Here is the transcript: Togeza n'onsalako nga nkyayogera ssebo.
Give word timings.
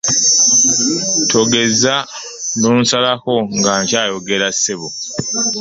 Togeza 1.29 1.95
n'onsalako 2.59 3.33
nga 3.57 3.73
nkyayogera 3.81 4.47
ssebo. 4.55 4.87